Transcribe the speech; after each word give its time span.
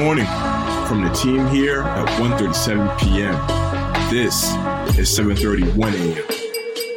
morning 0.00 0.24
from 0.88 1.04
the 1.04 1.10
team 1.10 1.46
here 1.48 1.82
at 1.82 2.08
1.37 2.18 2.98
p.m. 3.00 3.34
This 4.10 4.44
is 4.98 5.10
7.31 5.10 5.92
a.m. 5.92 6.40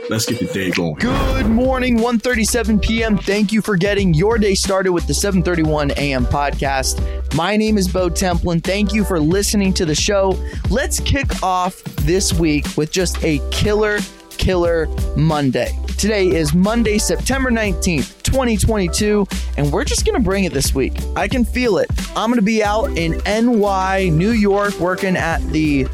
Let's 0.09 0.25
get 0.25 0.39
the 0.39 0.45
day 0.45 0.71
going. 0.71 0.95
Good 0.95 1.47
morning, 1.47 1.97
1:37 1.97 2.81
p.m. 2.81 3.17
Thank 3.17 3.51
you 3.51 3.61
for 3.61 3.75
getting 3.75 4.13
your 4.13 4.37
day 4.37 4.55
started 4.55 4.93
with 4.93 5.05
the 5.07 5.13
7:31 5.13 5.91
a.m. 5.97 6.25
podcast. 6.25 7.35
My 7.35 7.57
name 7.57 7.77
is 7.77 7.89
Bo 7.89 8.09
Templin. 8.09 8.63
Thank 8.63 8.93
you 8.93 9.03
for 9.03 9.19
listening 9.19 9.73
to 9.73 9.85
the 9.85 9.95
show. 9.95 10.37
Let's 10.69 11.01
kick 11.01 11.43
off 11.43 11.83
this 12.05 12.33
week 12.33 12.65
with 12.77 12.91
just 12.91 13.21
a 13.23 13.39
killer 13.51 13.99
killer 14.37 14.87
Monday. 15.15 15.77
Today 15.97 16.27
is 16.27 16.53
Monday, 16.53 16.97
September 16.97 17.49
19th, 17.49 18.21
2022, 18.23 19.25
and 19.57 19.71
we're 19.71 19.85
just 19.85 20.05
going 20.05 20.15
to 20.17 20.23
bring 20.23 20.43
it 20.43 20.51
this 20.51 20.75
week. 20.75 20.93
I 21.15 21.27
can 21.27 21.45
feel 21.45 21.77
it. 21.77 21.89
I'm 22.15 22.29
going 22.29 22.39
to 22.39 22.41
be 22.41 22.63
out 22.63 22.97
in 22.97 23.21
NY, 23.25 24.09
New 24.11 24.31
York, 24.31 24.77
working 24.79 25.15
at 25.15 25.41
the 25.51 25.87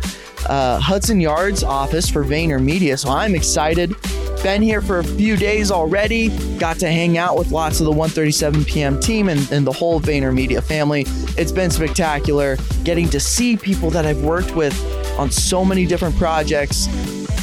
uh, 0.47 0.79
Hudson 0.79 1.19
Yards 1.21 1.63
office 1.63 2.09
for 2.09 2.23
VaynerMedia, 2.23 2.97
so 2.97 3.09
I'm 3.09 3.35
excited. 3.35 3.93
Been 4.41 4.61
here 4.61 4.81
for 4.81 4.99
a 4.99 5.03
few 5.03 5.35
days 5.35 5.69
already. 5.69 6.29
Got 6.57 6.77
to 6.79 6.87
hang 6.87 7.17
out 7.17 7.37
with 7.37 7.51
lots 7.51 7.81
of 7.81 7.85
the 7.85 7.91
1:37 7.91 8.65
p.m. 8.65 8.99
team 8.99 9.27
and, 9.27 9.51
and 9.51 9.67
the 9.67 9.71
whole 9.71 9.99
VaynerMedia 9.99 10.63
family. 10.63 11.03
It's 11.37 11.51
been 11.51 11.69
spectacular 11.69 12.57
getting 12.85 13.09
to 13.09 13.19
see 13.19 13.57
people 13.57 13.89
that 13.91 14.05
I've 14.05 14.23
worked 14.23 14.55
with 14.55 14.73
on 15.19 15.29
so 15.29 15.65
many 15.65 15.85
different 15.85 16.15
projects 16.15 16.87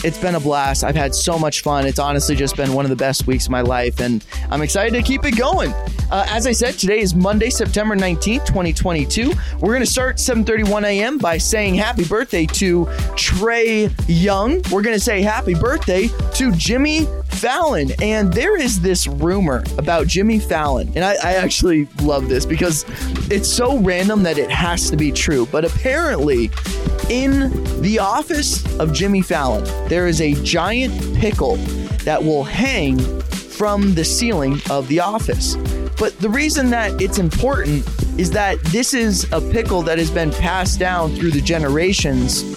it's 0.06 0.18
been 0.18 0.36
a 0.36 0.40
blast. 0.40 0.84
I've 0.84 0.94
had 0.94 1.16
so 1.16 1.36
much 1.36 1.62
fun. 1.62 1.84
It's 1.84 1.98
honestly 1.98 2.36
just 2.36 2.56
been 2.56 2.72
one 2.72 2.84
of 2.84 2.90
the 2.90 2.96
best 2.96 3.26
weeks 3.26 3.46
of 3.46 3.50
my 3.50 3.62
life, 3.62 4.00
and 4.00 4.24
I'm 4.50 4.62
excited 4.62 4.94
to 4.94 5.02
keep 5.02 5.24
it 5.24 5.36
going. 5.36 5.72
Uh, 6.12 6.24
as 6.28 6.46
I 6.46 6.52
said, 6.52 6.74
today 6.74 7.00
is 7.00 7.12
Monday, 7.12 7.50
September 7.50 7.96
19th, 7.96 8.46
2022. 8.46 9.32
We're 9.58 9.72
going 9.72 9.80
to 9.80 9.86
start 9.90 10.18
7:31 10.18 10.84
a.m. 10.84 11.18
by 11.18 11.38
saying 11.38 11.74
happy 11.74 12.04
birthday 12.04 12.46
to 12.46 12.84
Trae 13.16 13.92
Young. 14.06 14.62
We're 14.70 14.82
going 14.82 14.94
to 14.94 15.00
say 15.00 15.22
happy 15.22 15.54
birthday 15.54 16.08
to 16.34 16.52
Jimmy 16.52 17.08
Fallon. 17.36 17.92
And 18.02 18.32
there 18.32 18.56
is 18.56 18.80
this 18.80 19.06
rumor 19.06 19.62
about 19.78 20.06
Jimmy 20.06 20.38
Fallon, 20.38 20.90
and 20.96 21.04
I, 21.04 21.14
I 21.22 21.34
actually 21.34 21.86
love 22.02 22.28
this 22.28 22.44
because 22.44 22.84
it's 23.30 23.48
so 23.48 23.78
random 23.78 24.22
that 24.24 24.38
it 24.38 24.50
has 24.50 24.90
to 24.90 24.96
be 24.96 25.12
true. 25.12 25.46
But 25.52 25.64
apparently, 25.64 26.50
in 27.08 27.50
the 27.82 27.98
office 28.00 28.64
of 28.80 28.92
Jimmy 28.92 29.22
Fallon, 29.22 29.64
there 29.88 30.08
is 30.08 30.20
a 30.20 30.34
giant 30.42 30.92
pickle 31.16 31.56
that 32.04 32.22
will 32.22 32.44
hang 32.44 32.98
from 33.30 33.94
the 33.94 34.04
ceiling 34.04 34.60
of 34.70 34.88
the 34.88 35.00
office. 35.00 35.56
But 35.98 36.18
the 36.18 36.28
reason 36.28 36.70
that 36.70 37.00
it's 37.00 37.18
important 37.18 37.86
is 38.18 38.30
that 38.32 38.60
this 38.64 38.94
is 38.94 39.30
a 39.32 39.40
pickle 39.40 39.82
that 39.82 39.98
has 39.98 40.10
been 40.10 40.30
passed 40.30 40.78
down 40.78 41.14
through 41.14 41.30
the 41.30 41.40
generations 41.40 42.55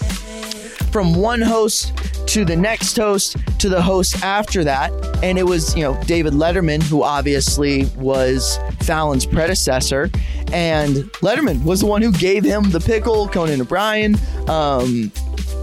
from 0.90 1.14
one 1.14 1.40
host 1.40 1.96
to 2.28 2.44
the 2.44 2.56
next 2.56 2.96
host 2.96 3.36
to 3.58 3.68
the 3.68 3.80
host 3.80 4.22
after 4.22 4.64
that. 4.64 4.92
And 5.22 5.38
it 5.38 5.44
was, 5.44 5.74
you 5.76 5.82
know, 5.82 6.00
David 6.04 6.32
Letterman, 6.32 6.82
who 6.82 7.02
obviously 7.02 7.86
was 7.96 8.58
Fallon's 8.80 9.26
predecessor. 9.26 10.10
And 10.52 10.96
Letterman 11.22 11.64
was 11.64 11.80
the 11.80 11.86
one 11.86 12.02
who 12.02 12.12
gave 12.12 12.44
him 12.44 12.70
the 12.70 12.80
pickle. 12.80 13.28
Conan 13.28 13.60
O'Brien 13.60 14.16
um, 14.48 15.12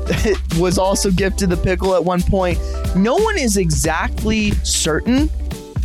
was 0.59 0.78
also 0.78 1.11
gifted 1.11 1.50
the 1.50 1.58
pickle 1.58 1.95
at 1.95 2.03
one 2.03 2.22
point. 2.22 2.59
No 2.95 3.16
one 3.16 3.38
is 3.38 3.58
exactly 3.58 4.52
certain 4.64 5.30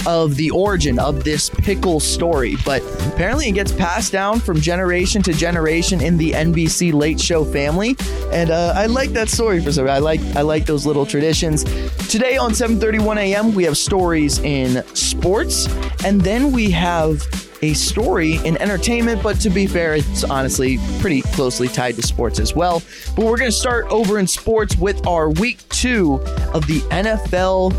of 0.06 0.36
the 0.36 0.50
origin 0.50 0.98
of 0.98 1.24
this 1.24 1.48
pickle 1.50 2.00
story, 2.00 2.56
but 2.64 2.82
apparently 3.12 3.48
it 3.48 3.52
gets 3.52 3.72
passed 3.72 4.12
down 4.12 4.40
from 4.40 4.60
generation 4.60 5.22
to 5.22 5.32
generation 5.32 6.00
in 6.00 6.16
the 6.16 6.32
NBC 6.32 6.92
Late 6.92 7.20
Show 7.20 7.44
family, 7.44 7.96
and 8.32 8.50
uh, 8.50 8.74
I 8.76 8.86
like 8.86 9.10
that 9.10 9.28
story 9.28 9.62
for 9.62 9.72
some. 9.72 9.88
I 9.88 9.98
like 9.98 10.20
I 10.36 10.42
like 10.42 10.66
those 10.66 10.86
little 10.86 11.06
traditions. 11.06 11.64
Today 12.08 12.36
on 12.36 12.52
7:31 12.52 13.16
a.m. 13.18 13.54
we 13.54 13.64
have 13.64 13.76
stories 13.76 14.38
in 14.40 14.84
sports, 14.94 15.66
and 16.04 16.20
then 16.20 16.52
we 16.52 16.70
have 16.70 17.26
a 17.62 17.72
story 17.74 18.36
in 18.44 18.60
entertainment, 18.60 19.22
but 19.22 19.40
to 19.40 19.48
be 19.48 19.66
fair, 19.66 19.94
it's 19.94 20.24
honestly 20.24 20.78
pretty 21.00 21.22
closely 21.22 21.68
tied 21.68 21.94
to 21.94 22.02
sports 22.02 22.40
as 22.40 22.54
well. 22.54 22.82
But 23.14 23.24
we're 23.24 23.38
going 23.38 23.50
to 23.50 23.56
start 23.56 23.86
over 23.88 24.18
in 24.18 24.26
sports 24.26 24.76
with 24.76 25.06
our 25.06 25.30
week 25.30 25.66
two 25.68 26.14
of 26.52 26.66
the 26.66 26.80
NFL 26.90 27.72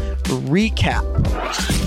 recap. 0.47 1.82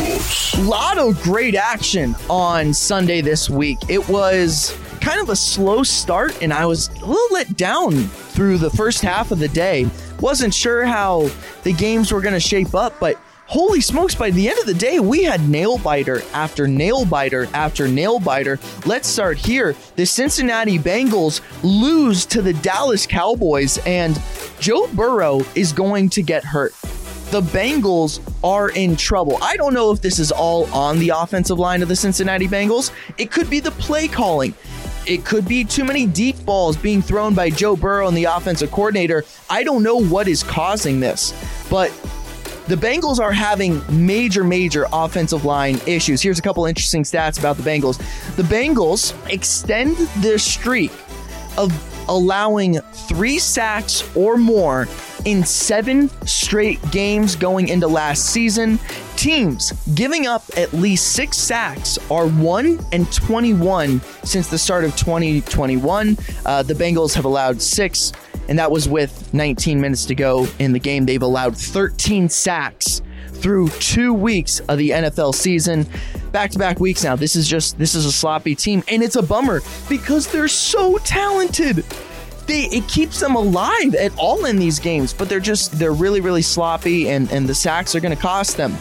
A 0.00 0.62
lot 0.62 0.96
of 0.96 1.20
great 1.22 1.56
action 1.56 2.14
on 2.30 2.72
Sunday 2.72 3.20
this 3.20 3.50
week. 3.50 3.78
It 3.88 4.08
was 4.08 4.78
kind 5.00 5.20
of 5.20 5.28
a 5.28 5.34
slow 5.34 5.82
start, 5.82 6.40
and 6.40 6.52
I 6.52 6.66
was 6.66 6.88
a 6.88 7.04
little 7.04 7.26
let 7.32 7.56
down 7.56 7.94
through 7.94 8.58
the 8.58 8.70
first 8.70 9.00
half 9.02 9.32
of 9.32 9.40
the 9.40 9.48
day. 9.48 9.90
Wasn't 10.20 10.54
sure 10.54 10.84
how 10.84 11.28
the 11.64 11.72
games 11.72 12.12
were 12.12 12.20
going 12.20 12.34
to 12.34 12.40
shape 12.40 12.76
up, 12.76 12.94
but 13.00 13.18
holy 13.46 13.80
smokes, 13.80 14.14
by 14.14 14.30
the 14.30 14.48
end 14.48 14.60
of 14.60 14.66
the 14.66 14.74
day, 14.74 15.00
we 15.00 15.24
had 15.24 15.48
nail 15.48 15.78
biter 15.78 16.22
after 16.32 16.68
nail 16.68 17.04
biter 17.04 17.48
after 17.52 17.88
nail 17.88 18.20
biter. 18.20 18.60
Let's 18.86 19.08
start 19.08 19.36
here. 19.36 19.74
The 19.96 20.06
Cincinnati 20.06 20.78
Bengals 20.78 21.40
lose 21.64 22.24
to 22.26 22.40
the 22.40 22.52
Dallas 22.52 23.04
Cowboys, 23.04 23.78
and 23.84 24.20
Joe 24.60 24.86
Burrow 24.92 25.40
is 25.56 25.72
going 25.72 26.08
to 26.10 26.22
get 26.22 26.44
hurt 26.44 26.72
the 27.30 27.42
Bengals 27.42 28.20
are 28.42 28.70
in 28.70 28.96
trouble. 28.96 29.38
I 29.42 29.56
don't 29.56 29.74
know 29.74 29.90
if 29.90 30.00
this 30.00 30.18
is 30.18 30.32
all 30.32 30.64
on 30.72 30.98
the 30.98 31.10
offensive 31.10 31.58
line 31.58 31.82
of 31.82 31.88
the 31.88 31.96
Cincinnati 31.96 32.48
Bengals. 32.48 32.90
It 33.18 33.30
could 33.30 33.50
be 33.50 33.60
the 33.60 33.70
play 33.72 34.08
calling. 34.08 34.54
It 35.06 35.26
could 35.26 35.46
be 35.46 35.62
too 35.64 35.84
many 35.84 36.06
deep 36.06 36.42
balls 36.46 36.76
being 36.76 37.02
thrown 37.02 37.34
by 37.34 37.50
Joe 37.50 37.76
Burrow 37.76 38.08
and 38.08 38.16
the 38.16 38.24
offensive 38.24 38.70
coordinator. 38.70 39.24
I 39.50 39.62
don't 39.62 39.82
know 39.82 39.96
what 39.96 40.26
is 40.26 40.42
causing 40.42 41.00
this, 41.00 41.34
but 41.70 41.90
the 42.66 42.76
Bengals 42.76 43.18
are 43.18 43.32
having 43.32 43.82
major, 43.90 44.42
major 44.42 44.86
offensive 44.90 45.44
line 45.44 45.80
issues. 45.86 46.22
Here's 46.22 46.38
a 46.38 46.42
couple 46.42 46.64
interesting 46.64 47.02
stats 47.02 47.38
about 47.38 47.58
the 47.58 47.62
Bengals. 47.62 47.98
The 48.36 48.42
Bengals 48.42 49.14
extend 49.30 49.96
their 50.22 50.38
streak 50.38 50.92
of 51.58 51.72
allowing 52.08 52.80
three 52.80 53.38
sacks 53.38 54.08
or 54.16 54.38
more 54.38 54.86
in 55.24 55.44
seven 55.44 56.08
straight 56.26 56.78
games 56.90 57.36
going 57.36 57.68
into 57.68 57.86
last 57.86 58.26
season. 58.26 58.78
Teams 59.16 59.72
giving 59.94 60.26
up 60.26 60.44
at 60.56 60.72
least 60.72 61.12
six 61.12 61.36
sacks 61.36 61.98
are 62.10 62.28
1 62.28 62.78
and 62.92 63.12
21 63.12 64.00
since 64.24 64.48
the 64.48 64.58
start 64.58 64.84
of 64.84 64.94
2021. 64.96 66.16
Uh, 66.46 66.62
the 66.62 66.74
Bengals 66.74 67.14
have 67.14 67.24
allowed 67.24 67.60
six, 67.60 68.12
and 68.48 68.58
that 68.58 68.70
was 68.70 68.88
with 68.88 69.32
19 69.34 69.80
minutes 69.80 70.04
to 70.06 70.14
go 70.14 70.46
in 70.58 70.72
the 70.72 70.78
game. 70.78 71.04
They've 71.04 71.22
allowed 71.22 71.56
13 71.56 72.28
sacks 72.28 73.02
through 73.32 73.68
two 73.80 74.12
weeks 74.12 74.60
of 74.60 74.78
the 74.78 74.90
NFL 74.90 75.34
season. 75.34 75.86
Back 76.32 76.50
to 76.52 76.58
back 76.58 76.80
weeks 76.80 77.04
now. 77.04 77.16
This 77.16 77.36
is 77.36 77.48
just, 77.48 77.78
this 77.78 77.94
is 77.94 78.04
a 78.04 78.12
sloppy 78.12 78.54
team, 78.54 78.82
and 78.88 79.02
it's 79.02 79.16
a 79.16 79.22
bummer 79.22 79.60
because 79.88 80.26
they're 80.26 80.48
so 80.48 80.98
talented 80.98 81.84
they 82.48 82.62
it 82.64 82.88
keeps 82.88 83.20
them 83.20 83.36
alive 83.36 83.94
at 83.94 84.16
all 84.18 84.46
in 84.46 84.56
these 84.56 84.80
games, 84.80 85.12
but 85.12 85.28
they're 85.28 85.38
just 85.38 85.78
they're 85.78 85.92
really 85.92 86.20
really 86.20 86.42
sloppy 86.42 87.10
and 87.10 87.30
and 87.30 87.48
the 87.48 87.54
sacks 87.54 87.94
are 87.94 88.00
going 88.00 88.14
to 88.14 88.20
cost 88.20 88.56
them. 88.56 88.76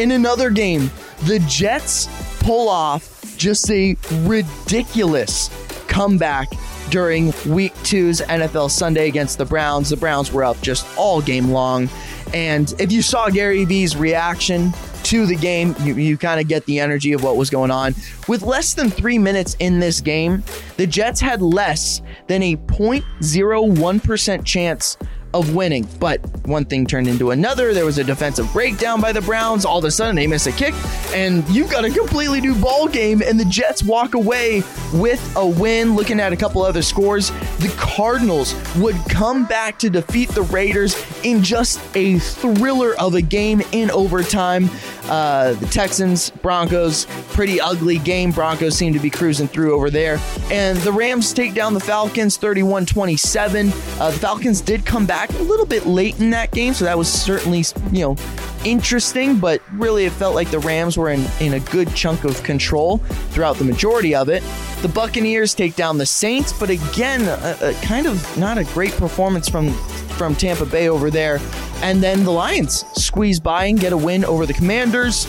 In 0.00 0.10
another 0.10 0.50
game, 0.50 0.90
the 1.24 1.38
Jets 1.46 2.08
pull 2.40 2.68
off 2.68 3.36
just 3.36 3.70
a 3.70 3.96
ridiculous 4.22 5.50
comeback 5.86 6.48
during 6.90 7.26
week 7.46 7.74
2's 7.84 8.20
NFL 8.22 8.70
Sunday 8.70 9.08
against 9.08 9.38
the 9.38 9.44
Browns. 9.44 9.90
The 9.90 9.96
Browns 9.96 10.32
were 10.32 10.44
up 10.44 10.60
just 10.62 10.86
all 10.96 11.20
game 11.20 11.50
long. 11.50 11.88
And 12.34 12.74
if 12.78 12.90
you 12.90 13.02
saw 13.02 13.28
Gary 13.28 13.64
Vee's 13.64 13.96
reaction 13.96 14.72
to 15.12 15.26
the 15.26 15.36
game, 15.36 15.74
you, 15.82 15.94
you 15.96 16.16
kind 16.16 16.40
of 16.40 16.48
get 16.48 16.64
the 16.64 16.80
energy 16.80 17.12
of 17.12 17.22
what 17.22 17.36
was 17.36 17.50
going 17.50 17.70
on. 17.70 17.94
With 18.28 18.40
less 18.40 18.72
than 18.72 18.88
three 18.88 19.18
minutes 19.18 19.56
in 19.58 19.78
this 19.78 20.00
game, 20.00 20.42
the 20.78 20.86
Jets 20.86 21.20
had 21.20 21.42
less 21.42 22.00
than 22.28 22.42
a 22.42 22.56
0.01% 22.56 24.44
chance 24.46 24.96
of 25.34 25.54
winning. 25.54 25.88
But 25.98 26.20
one 26.46 26.64
thing 26.64 26.86
turned 26.86 27.08
into 27.08 27.30
another. 27.30 27.72
There 27.72 27.84
was 27.84 27.98
a 27.98 28.04
defensive 28.04 28.52
breakdown 28.52 29.00
by 29.00 29.12
the 29.12 29.20
Browns. 29.20 29.64
All 29.64 29.78
of 29.78 29.84
a 29.84 29.90
sudden, 29.90 30.16
they 30.16 30.26
miss 30.26 30.46
a 30.46 30.52
kick, 30.52 30.74
and 31.14 31.48
you've 31.48 31.70
got 31.70 31.84
a 31.84 31.90
completely 31.90 32.40
new 32.40 32.54
ball 32.54 32.88
game. 32.88 33.22
And 33.22 33.38
the 33.38 33.44
Jets 33.44 33.82
walk 33.82 34.14
away 34.14 34.62
with 34.94 35.36
a 35.36 35.46
win. 35.46 35.94
Looking 35.94 36.20
at 36.20 36.32
a 36.32 36.36
couple 36.36 36.62
other 36.62 36.82
scores, 36.82 37.30
the 37.58 37.72
Cardinals 37.78 38.54
would 38.76 38.96
come 39.08 39.46
back 39.46 39.78
to 39.80 39.90
defeat 39.90 40.28
the 40.30 40.42
Raiders 40.42 40.96
in 41.22 41.42
just 41.42 41.80
a 41.96 42.18
thriller 42.18 42.94
of 42.98 43.14
a 43.14 43.22
game 43.22 43.62
in 43.72 43.90
overtime. 43.90 44.68
Uh, 45.04 45.52
the 45.54 45.66
Texans, 45.66 46.30
Broncos, 46.30 47.06
pretty 47.32 47.60
ugly 47.60 47.98
game. 47.98 48.30
Broncos 48.30 48.76
seem 48.76 48.92
to 48.92 49.00
be 49.00 49.10
cruising 49.10 49.48
through 49.48 49.74
over 49.74 49.90
there. 49.90 50.18
And 50.50 50.78
the 50.78 50.92
Rams 50.92 51.32
take 51.32 51.54
down 51.54 51.74
the 51.74 51.80
Falcons 51.80 52.36
31 52.36 52.86
27. 52.86 53.68
Uh, 53.98 54.10
the 54.10 54.18
Falcons 54.18 54.60
did 54.60 54.84
come 54.86 55.06
back 55.06 55.21
back 55.26 55.38
a 55.38 55.42
little 55.44 55.66
bit 55.66 55.86
late 55.86 56.18
in 56.18 56.30
that 56.30 56.50
game, 56.50 56.74
so 56.74 56.84
that 56.84 56.98
was 56.98 57.06
certainly, 57.06 57.64
you 57.92 58.00
know, 58.00 58.16
interesting, 58.64 59.38
but 59.38 59.62
really 59.74 60.04
it 60.04 60.10
felt 60.10 60.34
like 60.34 60.50
the 60.50 60.58
Rams 60.58 60.96
were 60.96 61.10
in, 61.10 61.24
in 61.38 61.54
a 61.54 61.60
good 61.60 61.94
chunk 61.94 62.24
of 62.24 62.42
control 62.42 62.98
throughout 63.30 63.56
the 63.56 63.64
majority 63.64 64.16
of 64.16 64.28
it. 64.28 64.42
The 64.80 64.88
Buccaneers 64.88 65.54
take 65.54 65.76
down 65.76 65.96
the 65.96 66.06
Saints, 66.06 66.52
but 66.52 66.70
again, 66.70 67.22
a, 67.22 67.56
a 67.60 67.72
kind 67.84 68.08
of 68.08 68.36
not 68.36 68.58
a 68.58 68.64
great 68.64 68.92
performance 68.94 69.48
from 69.48 69.72
from 70.18 70.34
Tampa 70.34 70.66
Bay 70.66 70.88
over 70.88 71.08
there. 71.08 71.40
And 71.82 72.02
then 72.02 72.24
the 72.24 72.32
Lions 72.32 72.84
squeeze 72.94 73.38
by 73.38 73.66
and 73.66 73.78
get 73.78 73.92
a 73.92 73.96
win 73.96 74.24
over 74.24 74.44
the 74.44 74.54
Commanders. 74.54 75.26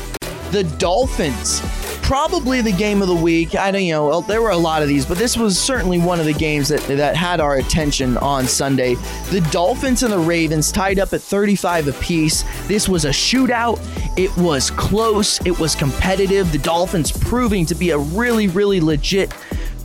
The 0.51 0.63
Dolphins 0.80 1.62
probably 2.04 2.62
the 2.62 2.72
game 2.72 3.02
of 3.02 3.08
the 3.08 3.16
week. 3.16 3.56
I 3.56 3.72
don't 3.72 3.84
you 3.84 3.94
know 3.94 4.22
there 4.22 4.42
were 4.42 4.52
a 4.52 4.58
lot 4.58 4.82
of 4.82 4.88
these, 4.88 5.06
but 5.06 5.18
this 5.18 5.36
was 5.36 5.58
certainly 5.58 6.00
one 6.00 6.20
of 6.20 6.26
the 6.26 6.34
games 6.34 6.68
that 6.68 6.82
that 6.82 7.16
had 7.16 7.40
our 7.40 7.56
attention 7.56 8.18
on 8.18 8.46
Sunday. 8.46 8.96
The 9.32 9.42
Dolphins 9.52 10.04
and 10.04 10.12
the 10.12 10.20
Ravens 10.20 10.72
tied 10.72 11.00
up 11.00 11.14
at 11.14 11.22
35 11.22 11.88
apiece. 11.88 12.44
This 12.68 12.88
was 12.88 13.06
a 13.06 13.10
shootout. 13.10 13.80
It 14.18 14.36
was 14.38 14.70
close. 14.70 15.44
It 15.46 15.58
was 15.58 15.76
competitive. 15.76 16.52
The 16.52 16.60
Dolphins 16.60 17.12
proving 17.12 17.66
to 17.68 17.76
be 17.76 17.92
a 17.92 17.98
really 17.98 18.48
really 18.48 18.82
legit 18.82 19.34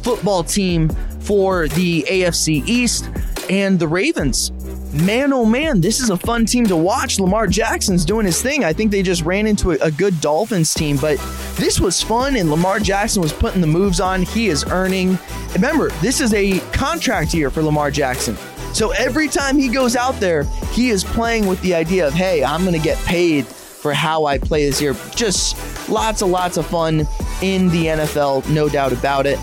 football 0.02 0.42
team 0.42 0.90
for 1.20 1.68
the 1.68 2.04
AFC 2.08 2.66
East 2.66 3.10
and 3.48 3.78
the 3.78 3.88
Ravens 3.88 4.50
man, 4.92 5.32
oh 5.32 5.44
man, 5.44 5.80
this 5.80 6.00
is 6.00 6.10
a 6.10 6.16
fun 6.16 6.46
team 6.46 6.66
to 6.66 6.76
watch. 6.76 7.20
Lamar 7.20 7.46
Jackson's 7.46 8.04
doing 8.04 8.26
his 8.26 8.40
thing. 8.40 8.64
I 8.64 8.72
think 8.72 8.90
they 8.90 9.02
just 9.02 9.22
ran 9.22 9.46
into 9.46 9.72
a, 9.72 9.76
a, 9.76 9.90
good 9.90 10.20
Dolphins 10.20 10.74
team, 10.74 10.96
but 10.96 11.18
this 11.56 11.80
was 11.80 12.02
fun, 12.02 12.36
and 12.36 12.50
Lamar 12.50 12.78
Jackson 12.80 13.22
was 13.22 13.32
putting 13.32 13.60
the 13.60 13.66
moves 13.66 14.00
on. 14.00 14.22
He 14.22 14.48
is 14.48 14.64
earning. 14.64 15.18
Remember, 15.54 15.90
this 16.00 16.20
is 16.20 16.32
a 16.34 16.60
contract 16.72 17.34
year 17.34 17.50
for 17.50 17.62
Lamar 17.62 17.90
Jackson. 17.90 18.36
So 18.74 18.90
every 18.90 19.28
time 19.28 19.56
he 19.56 19.68
goes 19.68 19.96
out 19.96 20.18
there, 20.20 20.44
he 20.72 20.90
is 20.90 21.02
playing 21.02 21.46
with 21.46 21.60
the 21.62 21.74
idea 21.74 22.06
of, 22.06 22.12
hey, 22.12 22.44
I'm 22.44 22.62
going 22.62 22.74
to 22.74 22.84
get 22.84 22.98
paid 22.98 23.46
for 23.46 23.92
how 23.92 24.26
I 24.26 24.38
play 24.38 24.66
this 24.66 24.80
year. 24.80 24.94
Just 25.14 25.88
lots 25.88 26.22
and 26.22 26.30
lots 26.30 26.56
of 26.56 26.66
fun 26.66 27.06
in 27.42 27.68
the 27.68 27.86
NFL, 27.86 28.48
no 28.50 28.68
doubt 28.68 28.92
about 28.92 29.26
it. 29.26 29.38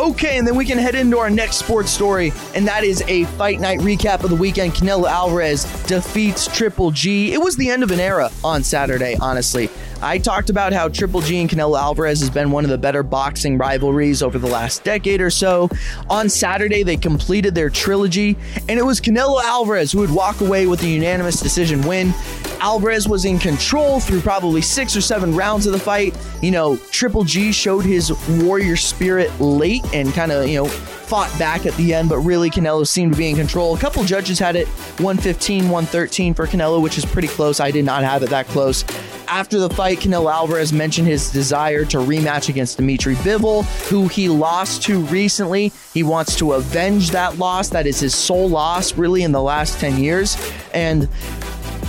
Okay, 0.00 0.38
and 0.38 0.46
then 0.46 0.56
we 0.56 0.64
can 0.64 0.78
head 0.78 0.94
into 0.94 1.18
our 1.18 1.28
next 1.28 1.56
sports 1.56 1.90
story, 1.90 2.32
and 2.54 2.66
that 2.66 2.84
is 2.84 3.04
a 3.06 3.24
fight 3.36 3.60
night 3.60 3.80
recap 3.80 4.24
of 4.24 4.30
the 4.30 4.36
weekend. 4.36 4.72
Canelo 4.72 5.06
Alvarez 5.06 5.64
defeats 5.82 6.46
Triple 6.46 6.90
G. 6.90 7.34
It 7.34 7.38
was 7.38 7.54
the 7.54 7.68
end 7.68 7.82
of 7.82 7.90
an 7.90 8.00
era 8.00 8.30
on 8.42 8.64
Saturday, 8.64 9.18
honestly. 9.20 9.68
I 10.02 10.16
talked 10.16 10.48
about 10.48 10.72
how 10.72 10.88
Triple 10.88 11.20
G 11.20 11.40
and 11.40 11.50
Canelo 11.50 11.78
Alvarez 11.78 12.20
has 12.20 12.30
been 12.30 12.50
one 12.50 12.64
of 12.64 12.70
the 12.70 12.78
better 12.78 13.02
boxing 13.02 13.58
rivalries 13.58 14.22
over 14.22 14.38
the 14.38 14.46
last 14.46 14.82
decade 14.82 15.20
or 15.20 15.28
so. 15.28 15.68
On 16.08 16.28
Saturday, 16.30 16.82
they 16.82 16.96
completed 16.96 17.54
their 17.54 17.68
trilogy, 17.68 18.36
and 18.68 18.78
it 18.78 18.82
was 18.84 18.98
Canelo 18.98 19.42
Alvarez 19.42 19.92
who 19.92 19.98
would 19.98 20.10
walk 20.10 20.40
away 20.40 20.66
with 20.66 20.82
a 20.82 20.86
unanimous 20.86 21.38
decision 21.38 21.82
win. 21.82 22.14
Alvarez 22.60 23.08
was 23.08 23.26
in 23.26 23.38
control 23.38 24.00
through 24.00 24.20
probably 24.20 24.62
six 24.62 24.96
or 24.96 25.02
seven 25.02 25.34
rounds 25.34 25.66
of 25.66 25.72
the 25.72 25.78
fight. 25.78 26.16
You 26.40 26.50
know, 26.50 26.78
Triple 26.90 27.24
G 27.24 27.52
showed 27.52 27.84
his 27.84 28.10
warrior 28.42 28.76
spirit 28.76 29.38
late 29.38 29.84
and 29.92 30.14
kind 30.14 30.32
of, 30.32 30.48
you 30.48 30.56
know, 30.56 30.66
fought 30.66 31.36
back 31.38 31.66
at 31.66 31.74
the 31.74 31.92
end, 31.92 32.08
but 32.08 32.18
really 32.18 32.48
Canelo 32.50 32.86
seemed 32.86 33.12
to 33.12 33.18
be 33.18 33.28
in 33.28 33.36
control. 33.36 33.74
A 33.74 33.78
couple 33.78 34.02
judges 34.04 34.38
had 34.38 34.56
it 34.56 34.68
115, 34.98 35.64
113 35.64 36.34
for 36.34 36.46
Canelo, 36.46 36.80
which 36.80 36.96
is 36.96 37.04
pretty 37.04 37.28
close. 37.28 37.60
I 37.60 37.70
did 37.70 37.84
not 37.84 38.02
have 38.04 38.22
it 38.22 38.30
that 38.30 38.46
close. 38.46 38.84
After 39.30 39.60
the 39.60 39.70
fight, 39.70 39.98
Canelo 39.98 40.30
Alvarez 40.30 40.72
mentioned 40.72 41.06
his 41.06 41.30
desire 41.30 41.84
to 41.84 41.98
rematch 41.98 42.48
against 42.48 42.78
Dimitri 42.78 43.14
Bivol, 43.14 43.62
who 43.88 44.08
he 44.08 44.28
lost 44.28 44.82
to 44.82 45.02
recently. 45.02 45.70
He 45.94 46.02
wants 46.02 46.34
to 46.38 46.54
avenge 46.54 47.12
that 47.12 47.38
loss. 47.38 47.68
That 47.68 47.86
is 47.86 48.00
his 48.00 48.12
sole 48.12 48.48
loss, 48.48 48.96
really, 48.96 49.22
in 49.22 49.30
the 49.30 49.40
last 49.40 49.78
10 49.78 50.02
years. 50.02 50.36
And 50.74 51.08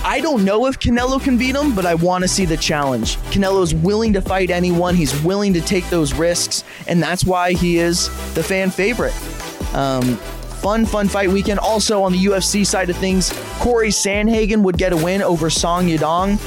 I 0.04 0.20
don't 0.20 0.44
know 0.44 0.66
if 0.66 0.78
Canelo 0.78 1.20
can 1.20 1.36
beat 1.36 1.56
him, 1.56 1.74
but 1.74 1.84
I 1.84 1.96
want 1.96 2.22
to 2.22 2.28
see 2.28 2.44
the 2.44 2.56
challenge. 2.56 3.16
Canelo 3.32 3.60
is 3.64 3.74
willing 3.74 4.12
to 4.12 4.20
fight 4.20 4.50
anyone. 4.50 4.94
He's 4.94 5.20
willing 5.24 5.52
to 5.54 5.60
take 5.60 5.88
those 5.90 6.14
risks, 6.14 6.62
and 6.86 7.02
that's 7.02 7.24
why 7.24 7.54
he 7.54 7.78
is 7.78 8.06
the 8.34 8.42
fan 8.44 8.70
favorite. 8.70 9.14
Um, 9.74 10.16
fun, 10.62 10.86
fun 10.86 11.08
fight 11.08 11.28
weekend. 11.28 11.58
Also 11.58 12.04
on 12.04 12.12
the 12.12 12.24
UFC 12.24 12.64
side 12.64 12.88
of 12.88 12.96
things, 12.96 13.32
Corey 13.58 13.88
Sandhagen 13.88 14.62
would 14.62 14.78
get 14.78 14.92
a 14.92 14.96
win 14.96 15.22
over 15.22 15.50
Song 15.50 15.88
Yadong. 15.88 16.38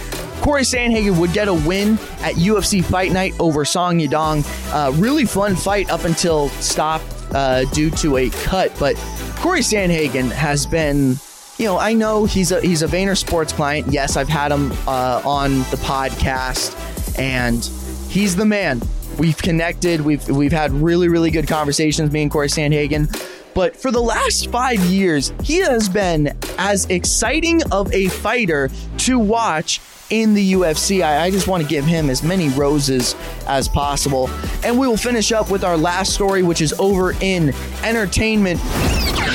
Corey 0.41 0.61
Sandhagen 0.61 1.19
would 1.19 1.33
get 1.33 1.47
a 1.47 1.53
win 1.53 1.93
at 2.21 2.35
UFC 2.35 2.83
Fight 2.83 3.11
Night 3.11 3.33
over 3.39 3.65
Song 3.65 3.99
Yadong. 3.99 4.45
Uh, 4.73 4.91
really 4.93 5.25
fun 5.25 5.55
fight 5.55 5.89
up 5.89 6.05
until 6.05 6.49
stop 6.49 7.01
uh, 7.31 7.65
due 7.73 7.89
to 7.91 8.17
a 8.17 8.29
cut, 8.29 8.71
but 8.79 8.95
Corey 9.37 9.61
Sandhagen 9.61 10.31
has 10.31 10.65
been 10.65 11.17
you 11.57 11.65
know, 11.65 11.77
I 11.77 11.93
know 11.93 12.25
he's 12.25 12.51
a 12.51 12.59
he's 12.59 12.81
a 12.81 12.87
Vayner 12.87 13.17
Sports 13.17 13.53
client. 13.53 13.87
Yes, 13.87 14.17
I've 14.17 14.27
had 14.27 14.51
him 14.51 14.73
uh, 14.87 15.21
on 15.23 15.59
the 15.59 15.77
podcast, 15.77 16.75
and 17.17 17.63
he's 18.11 18.35
the 18.35 18.45
man. 18.45 18.81
We've 19.17 19.37
connected. 19.37 20.01
We've 20.01 20.27
we've 20.27 20.51
had 20.51 20.71
really 20.71 21.07
really 21.07 21.31
good 21.31 21.47
conversations. 21.47 22.11
Me 22.11 22.23
and 22.23 22.31
Corey 22.31 22.49
Sandhagen. 22.49 23.09
But 23.53 23.77
for 23.77 23.89
the 23.89 24.01
last 24.01 24.49
five 24.51 24.79
years, 24.81 25.31
he 25.41 25.59
has 25.59 25.87
been 25.87 26.37
as 26.57 26.85
exciting 26.87 27.61
of 27.71 27.93
a 27.93 28.09
fighter 28.09 28.69
to 28.97 29.17
watch 29.17 29.79
in 30.09 30.33
the 30.33 30.53
UFC. 30.53 31.03
I, 31.03 31.23
I, 31.25 31.31
just 31.31 31.47
want 31.47 31.63
to 31.63 31.69
give 31.69 31.85
him 31.85 32.09
as 32.09 32.21
many 32.21 32.49
roses 32.49 33.15
as 33.47 33.67
possible. 33.67 34.29
And 34.63 34.77
we 34.77 34.87
will 34.87 34.97
finish 34.97 35.31
up 35.31 35.49
with 35.49 35.63
our 35.63 35.77
last 35.77 36.13
story, 36.13 36.43
which 36.43 36.61
is 36.61 36.73
over 36.73 37.13
in 37.21 37.53
entertainment. 37.83 38.59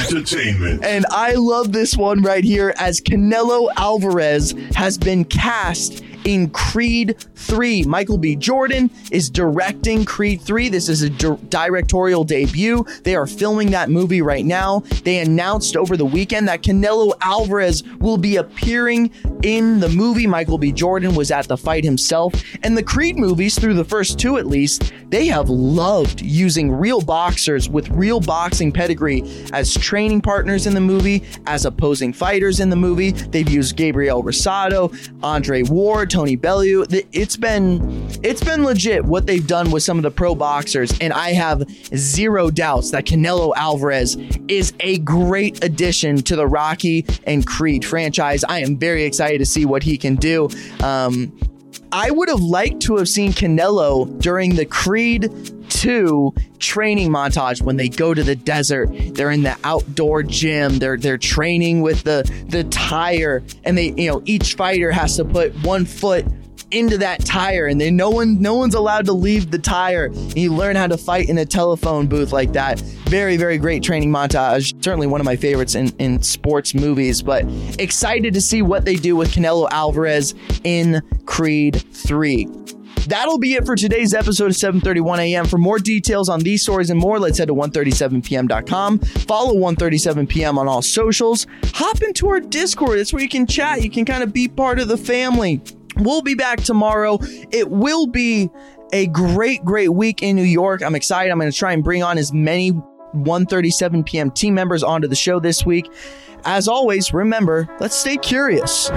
Entertainment. 0.09 0.85
And 0.85 1.07
I 1.11 1.35
love 1.35 1.73
this 1.73 1.97
one 1.97 2.23
right 2.23 2.45
here 2.45 2.73
as 2.79 3.01
Canelo 3.01 3.71
Alvarez 3.77 4.53
has 4.75 4.97
been 4.97 5.25
cast 5.25 6.05
in 6.31 6.51
Creed 6.51 7.17
3. 7.35 7.83
Michael 7.85 8.17
B. 8.17 8.37
Jordan 8.37 8.91
is 9.11 9.29
directing 9.29 10.05
Creed 10.05 10.41
3. 10.41 10.69
This 10.69 10.89
is 10.89 11.03
a 11.03 11.11
di- 11.11 11.37
directorial 11.49 12.25
debut. 12.25 12.85
They 13.03 13.17
are 13.17 13.27
filming 13.27 13.73
that 13.73 13.91
movie 13.91 14.23
right 14.23 14.45
now. 14.45 14.81
They 15.05 15.19
announced 15.19 15.77
over 15.77 15.97
the 15.97 16.05
weekend 16.05 16.47
that 16.49 16.63
Canelo 16.63 17.13
Alvarez 17.21 17.83
will 17.99 18.19
be 18.19 18.37
appearing 18.37 19.11
in 19.43 19.81
the 19.81 19.89
movie. 19.89 20.27
Michael 20.27 20.59
B. 20.59 20.71
Jordan 20.71 21.15
was 21.15 21.31
at 21.31 21.49
the 21.49 21.57
fight 21.57 21.83
himself. 21.85 22.33
And 22.63 22.77
the 22.77 22.83
Creed 22.83 23.17
movies, 23.17 23.59
through 23.59 23.75
the 23.75 23.85
first 23.85 24.19
two 24.19 24.37
at 24.39 24.47
least, 24.47 24.93
they 25.09 25.27
have 25.27 25.49
loved 25.49 26.21
using 26.23 26.71
real 26.71 27.01
boxers 27.01 27.69
with 27.69 27.89
real 27.89 28.21
boxing 28.21 28.71
pedigree 28.71 29.23
as 29.53 29.75
training 29.75 30.21
partners 30.21 30.67
in 30.67 30.75
the 30.75 30.81
movie, 30.81 31.25
as 31.47 31.65
opposing 31.65 32.13
fighters 32.13 32.61
in 32.61 32.71
the 32.71 32.77
movie. 32.77 33.11
They've 33.11 33.49
used 33.49 33.77
Gabriel 33.77 34.23
Rosado, 34.23 34.95
Andre 35.23 35.63
Ward, 35.65 36.11
Tony 36.21 36.37
Bellew. 36.37 36.85
It's 37.13 37.39
been 37.39 37.81
it's 38.23 38.45
been 38.45 38.63
legit 38.63 39.03
what 39.07 39.27
they've 39.27 39.47
done 39.47 39.71
with 39.71 39.83
some 39.83 39.97
of 39.97 40.03
the 40.03 40.11
pro 40.11 40.35
boxers, 40.35 40.93
and 41.01 41.15
I 41.15 41.31
have 41.33 41.65
zero 41.97 42.51
doubts 42.51 42.91
that 42.91 43.07
Canelo 43.07 43.55
Alvarez 43.57 44.17
is 44.47 44.75
a 44.81 44.99
great 44.99 45.65
addition 45.65 46.19
to 46.19 46.37
the 46.37 46.47
Rocky 46.47 47.07
and 47.25 47.47
Creed 47.47 47.87
franchise. 47.87 48.45
I 48.45 48.59
am 48.59 48.77
very 48.77 49.05
excited 49.05 49.39
to 49.39 49.47
see 49.47 49.65
what 49.65 49.83
he 49.83 49.97
can 49.97 50.17
do. 50.17 50.51
Um, 50.83 51.35
I 51.91 52.11
would 52.11 52.29
have 52.29 52.41
liked 52.41 52.83
to 52.83 52.99
have 52.99 53.09
seen 53.09 53.33
Canelo 53.33 54.21
during 54.21 54.57
the 54.57 54.67
Creed 54.67 55.33
2 55.81 56.35
training 56.59 57.09
montage 57.09 57.63
when 57.63 57.79
they 57.79 57.89
go 57.89 58.13
to 58.13 58.23
the 58.23 58.37
desert. 58.37 58.91
They're 59.15 59.31
in 59.31 59.43
the 59.43 59.57
outdoor 59.65 60.23
gym. 60.23 60.79
They're 60.79 60.99
they're 60.99 61.17
training 61.17 61.81
with 61.81 62.03
the 62.03 62.31
the 62.49 62.65
tire. 62.65 63.43
And 63.65 63.79
they 63.79 63.95
you 63.97 64.11
know 64.11 64.23
each 64.27 64.57
fighter 64.57 64.93
has 64.93 65.17
to 65.17 65.25
put 65.25 65.55
one 65.65 65.87
foot 65.87 66.27
into 66.71 66.99
that 66.99 67.25
tire. 67.25 67.65
And 67.65 67.81
then 67.81 67.97
no 67.97 68.11
one 68.11 68.43
no 68.43 68.57
one's 68.57 68.75
allowed 68.75 69.07
to 69.07 69.15
leave 69.15 69.51
the 69.51 69.59
tire. 69.59 70.05
And 70.05 70.37
you 70.37 70.55
learn 70.55 70.77
how 70.77 70.87
to 70.87 70.99
fight 70.99 71.31
in 71.31 71.39
a 71.39 71.47
telephone 71.47 72.09
booth 72.09 72.31
like 72.31 72.53
that. 72.53 72.79
Very 73.09 73.39
very 73.39 73.57
great 73.57 73.83
training 73.83 74.11
montage. 74.11 74.85
Certainly 74.85 75.07
one 75.07 75.23
of 75.23 75.25
my 75.25 75.37
favorites 75.37 75.75
in, 75.75 75.89
in 75.99 76.21
sports 76.21 76.75
movies 76.75 77.23
but 77.23 77.47
excited 77.79 78.35
to 78.35 78.41
see 78.43 78.61
what 78.61 78.85
they 78.85 78.97
do 78.97 79.17
with 79.17 79.33
canelo 79.33 79.67
alvarez 79.71 80.35
in 80.63 81.01
creed 81.25 81.83
3 81.93 82.49
That'll 83.11 83.39
be 83.39 83.55
it 83.55 83.67
for 83.67 83.75
today's 83.75 84.15
episode 84.15 84.47
of 84.47 84.57
7:31 84.57 85.19
a.m. 85.19 85.45
For 85.45 85.59
more 85.59 85.81
details 85.81 86.29
on 86.29 86.39
these 86.39 86.63
stories 86.63 86.91
and 86.91 87.01
more, 87.01 87.19
let's 87.19 87.39
head 87.39 87.49
to 87.49 87.55
137pm.com. 87.55 89.01
Follow 89.01 89.55
137pm 89.55 90.57
on 90.57 90.69
all 90.69 90.81
socials. 90.81 91.49
Hop 91.75 92.03
into 92.03 92.29
our 92.29 92.39
Discord. 92.39 93.01
That's 93.01 93.13
where 93.13 93.21
you 93.21 93.29
can 93.29 93.49
chat. 93.49 93.83
You 93.83 93.91
can 93.91 94.05
kind 94.05 94.23
of 94.23 94.33
be 94.33 94.47
part 94.47 94.79
of 94.79 94.87
the 94.87 94.97
family. 94.97 95.61
We'll 95.97 96.23
be 96.23 96.37
back 96.37 96.61
tomorrow. 96.61 97.19
It 97.51 97.69
will 97.69 98.07
be 98.07 98.49
a 98.93 99.09
great, 99.09 99.65
great 99.65 99.93
week 99.93 100.23
in 100.23 100.37
New 100.37 100.43
York. 100.45 100.81
I'm 100.81 100.95
excited. 100.95 101.33
I'm 101.33 101.39
going 101.41 101.51
to 101.51 101.59
try 101.59 101.73
and 101.73 101.83
bring 101.83 102.05
on 102.05 102.17
as 102.17 102.33
many 102.33 102.71
1:37 102.71 104.07
p.m. 104.07 104.31
team 104.31 104.55
members 104.55 104.85
onto 104.85 105.09
the 105.09 105.17
show 105.17 105.41
this 105.41 105.67
week. 105.67 105.91
As 106.45 106.69
always, 106.69 107.13
remember, 107.13 107.69
let's 107.81 107.97
stay 107.97 108.19
curious. 108.19 108.89